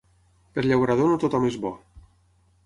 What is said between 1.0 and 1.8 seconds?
no tothom és bo.